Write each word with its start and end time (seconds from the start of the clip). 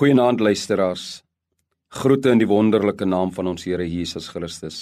Goeienaand 0.00 0.40
luisteraars. 0.40 1.20
Groete 1.92 2.30
in 2.32 2.40
die 2.40 2.46
wonderlike 2.48 3.04
naam 3.04 3.34
van 3.36 3.50
ons 3.50 3.66
Here 3.68 3.84
Jesus 3.84 4.30
Christus. 4.32 4.76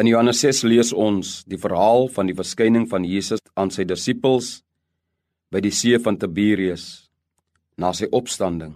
In 0.00 0.08
Johannes 0.08 0.38
6 0.40 0.62
lees 0.64 0.92
ons 0.96 1.42
die 1.44 1.58
verhaal 1.60 2.08
van 2.14 2.30
die 2.30 2.36
verskyning 2.38 2.86
van 2.88 3.04
Jesus 3.04 3.42
aan 3.60 3.68
sy 3.68 3.84
disippels 3.84 4.62
by 5.52 5.60
die 5.60 5.72
see 5.76 5.98
van 6.00 6.16
Tiberius 6.16 6.86
na 7.76 7.90
sy 7.92 8.08
opstanding. 8.08 8.72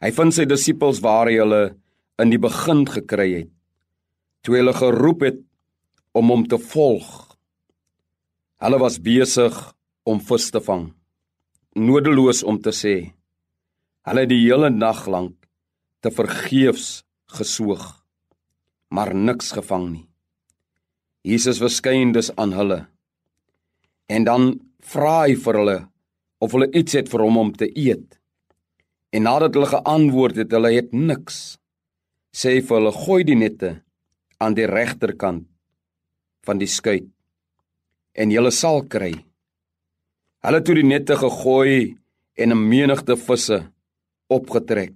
Hy 0.00 0.12
vind 0.16 0.38
sy 0.38 0.48
disippels 0.48 1.02
waar 1.04 1.28
hy 1.28 1.36
hulle 1.42 1.60
in 2.24 2.32
die 2.32 2.40
begin 2.40 2.86
gekry 2.88 3.28
het 3.34 3.52
toe 4.40 4.56
hulle 4.56 4.72
geroep 4.72 5.28
het 5.28 5.44
om 6.16 6.32
hom 6.32 6.48
te 6.48 6.56
volg. 6.56 7.12
Hulle 8.64 8.80
was 8.80 8.96
besig 9.04 9.60
om 10.08 10.24
vis 10.32 10.48
te 10.48 10.64
vang. 10.64 10.94
Nodeloos 11.76 12.40
om 12.48 12.56
te 12.56 12.72
sê. 12.72 12.96
Hulle 14.06 14.24
het 14.24 14.30
die 14.30 14.44
hele 14.44 14.70
nag 14.70 15.06
lank 15.10 15.34
te 16.04 16.10
vergeefs 16.14 17.02
gesoog, 17.34 17.82
maar 18.94 19.14
niks 19.14 19.50
gevang 19.56 19.88
nie. 19.90 20.06
Jesus 21.26 21.58
verskyn 21.60 22.14
dus 22.14 22.30
aan 22.36 22.54
hulle. 22.56 22.78
En 24.08 24.24
dan 24.24 24.52
vra 24.80 25.26
hy 25.26 25.34
vir 25.36 25.58
hulle 25.60 25.78
of 26.38 26.54
hulle 26.54 26.70
iets 26.78 26.94
het 26.96 27.10
vir 27.10 27.24
hom 27.26 27.40
om 27.42 27.52
te 27.52 27.68
eet. 27.68 28.16
En 29.12 29.26
nadat 29.26 29.56
hulle 29.56 29.68
geantwoord 29.72 30.38
het 30.44 30.54
hulle 30.54 30.72
het 30.76 30.94
niks, 30.94 31.58
sê 32.32 32.56
hy 32.56 32.64
vir 32.64 32.78
hulle 32.78 32.94
gooi 32.94 33.22
die 33.26 33.38
nette 33.38 33.72
aan 34.38 34.54
die 34.54 34.68
regterkant 34.70 35.48
van 36.46 36.60
die 36.60 36.70
skei 36.70 37.00
en 38.18 38.32
julle 38.34 38.50
sal 38.54 38.84
kry. 38.90 39.12
Hulle 40.44 40.60
het 40.60 40.66
toe 40.66 40.76
die 40.78 40.86
nette 40.86 41.16
gegooi 41.18 41.96
en 42.38 42.52
'n 42.52 42.68
menigte 42.68 43.16
visse 43.16 43.58
opgetrek, 44.28 44.94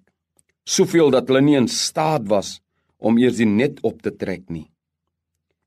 soveel 0.64 1.10
dat 1.10 1.28
hulle 1.28 1.42
nie 1.42 1.56
in 1.58 1.68
staat 1.68 2.28
was 2.28 2.60
om 2.98 3.18
eers 3.18 3.40
die 3.40 3.48
net 3.48 3.80
op 3.82 4.02
te 4.02 4.12
trek 4.14 4.48
nie. 4.50 4.68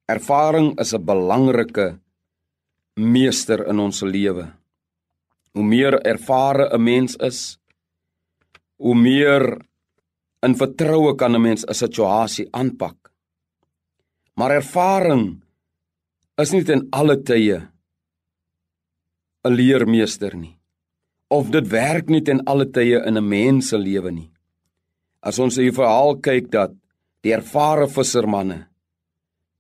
Ervaring 0.08 0.80
is 0.80 0.94
'n 0.94 1.06
belangrike 1.06 2.00
meester 2.95 3.67
in 3.67 3.80
ons 3.80 4.02
lewe. 4.02 4.53
Hoe 5.53 5.64
meer 5.64 5.94
ervare 6.06 6.70
'n 6.73 6.84
mens 6.84 7.16
is, 7.16 7.58
hoe 8.78 8.95
meer 8.95 9.66
in 10.44 10.56
vertroue 10.56 11.16
kan 11.16 11.36
'n 11.36 11.42
mens 11.42 11.66
'n 11.66 11.73
situasie 11.73 12.47
aanpak. 12.52 13.12
Maar 14.36 14.52
ervaring 14.52 15.42
is 16.38 16.52
nie 16.52 16.64
ten 16.64 16.88
alle 16.92 17.18
tye 17.23 17.58
'n 19.45 19.53
leermeester 19.53 20.36
nie. 20.36 20.58
Of 21.30 21.50
dit 21.50 21.68
werk 21.72 22.09
nie 22.14 22.22
ten 22.22 22.44
alle 22.45 22.68
tye 22.70 23.02
in 23.02 23.18
'n 23.18 23.30
mens 23.30 23.70
se 23.70 23.78
lewe 23.78 24.12
nie. 24.12 24.31
As 25.22 25.40
ons 25.40 25.56
hier 25.56 25.73
verhaal 25.73 26.22
kyk 26.22 26.52
dat 26.52 26.72
die 27.23 27.34
ervare 27.34 27.88
vissermanne 27.88 28.68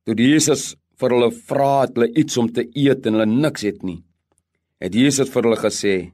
toe 0.05 0.15
Jesus 0.15 0.75
vir 0.99 1.09
hulle 1.09 1.31
vra 1.31 1.81
het 1.81 1.95
hulle 1.95 2.13
iets 2.13 2.37
om 2.37 2.51
te 2.53 2.69
eet 2.75 3.05
en 3.05 3.13
hulle 3.13 3.25
niks 3.25 3.63
het 3.63 3.83
nie, 3.83 4.03
het 4.79 4.93
Jesus 4.93 5.29
vir 5.29 5.43
hulle 5.43 5.57
gesê: 5.57 6.13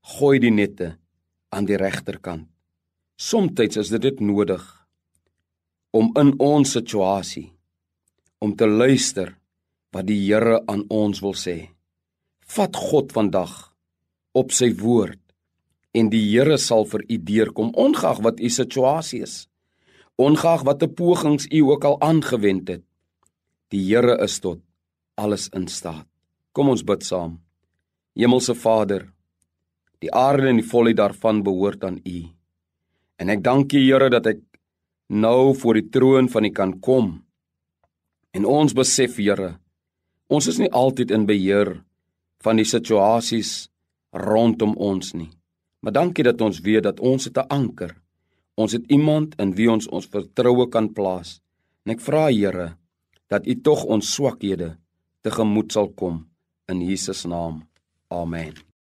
"Gooi 0.00 0.38
die 0.38 0.50
nette 0.50 0.96
aan 1.50 1.66
die 1.66 1.76
regterkant." 1.76 2.48
Somstyds 3.18 3.76
is 3.76 3.88
dit 3.88 4.20
nodig 4.20 4.62
om 5.92 6.12
in 6.16 6.34
ons 6.38 6.72
situasie 6.72 7.52
om 8.38 8.56
te 8.56 8.66
luister 8.66 9.36
wat 9.92 10.06
die 10.06 10.18
Here 10.26 10.60
aan 10.66 10.84
ons 10.88 11.20
wil 11.20 11.32
sê. 11.32 11.70
Vat 12.46 12.76
God 12.76 13.12
vandag 13.12 13.75
op 14.36 14.52
sy 14.54 14.70
woord 14.76 15.20
en 15.96 16.10
die 16.12 16.22
Here 16.28 16.58
sal 16.60 16.84
vir 16.84 17.06
u 17.08 17.16
deurkom 17.30 17.72
ongeag 17.72 18.20
wat 18.24 18.40
u 18.40 18.50
situasie 18.52 19.22
is. 19.24 19.46
Ongeag 20.20 20.66
watter 20.68 20.92
pogings 20.92 21.48
u 21.48 21.60
ook 21.72 21.84
al 21.88 21.96
aangewend 22.04 22.68
het. 22.68 22.84
Die 23.72 23.80
Here 23.88 24.18
is 24.24 24.36
tot 24.44 24.60
alles 25.16 25.48
in 25.56 25.68
staat. 25.72 26.06
Kom 26.52 26.68
ons 26.68 26.84
bid 26.84 27.04
saam. 27.04 27.38
Hemelse 28.16 28.54
Vader, 28.54 29.08
die 30.04 30.12
aarde 30.12 30.50
en 30.52 30.60
die 30.60 30.68
volheid 30.68 30.96
daarvan 31.00 31.42
behoort 31.44 31.84
aan 31.84 32.00
U. 32.04 32.18
En 33.16 33.32
ek 33.32 33.42
dank 33.44 33.72
U 33.72 33.80
Here 33.80 34.12
dat 34.12 34.28
ek 34.36 34.42
nou 35.08 35.54
voor 35.56 35.80
die 35.80 35.88
troon 35.88 36.28
van 36.28 36.44
U 36.44 36.52
kan 36.52 36.76
kom 36.80 37.14
En 38.36 38.44
ons 38.44 38.74
besef, 38.76 39.16
Here, 39.16 39.56
ons 40.28 40.46
is 40.50 40.58
nie 40.60 40.68
altyd 40.68 41.12
in 41.14 41.24
beheer 41.28 41.70
van 42.44 42.58
die 42.60 42.68
situasies 42.68 43.70
rondom 44.16 44.74
ons 44.76 45.12
nie. 45.14 45.30
Maar 45.80 45.92
dankie 45.92 46.24
dat 46.24 46.40
ons 46.40 46.60
weet 46.60 46.82
dat 46.82 47.00
ons 47.00 47.24
het 47.24 47.36
'n 47.38 47.48
anker. 47.48 47.96
Ons 48.54 48.72
het 48.72 48.84
iemand 48.86 49.34
in 49.38 49.54
wie 49.54 49.70
ons 49.70 49.88
ons 49.88 50.06
vertroue 50.06 50.68
kan 50.68 50.92
plaas. 50.92 51.40
En 51.84 51.92
ek 51.92 52.00
vra, 52.00 52.30
Here, 52.30 52.76
dat 53.28 53.46
U 53.46 53.60
tog 53.60 53.84
ons 53.84 54.14
swakhede 54.14 54.76
tegemoet 55.20 55.72
sal 55.72 55.88
kom 55.88 56.26
in 56.66 56.80
Jesus 56.80 57.24
naam. 57.24 57.68
Amen. 58.08 58.75